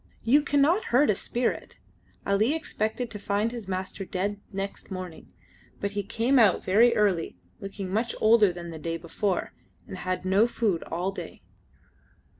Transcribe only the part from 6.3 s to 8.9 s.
out very early, looking much older than the